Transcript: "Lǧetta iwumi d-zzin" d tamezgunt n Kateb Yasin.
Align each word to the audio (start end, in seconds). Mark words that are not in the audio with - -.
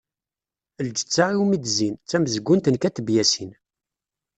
"Lǧetta 0.87 1.25
iwumi 1.33 1.57
d-zzin" 1.57 1.95
d 1.97 2.05
tamezgunt 2.09 2.69
n 2.69 2.75
Kateb 2.81 3.07
Yasin. 3.15 3.51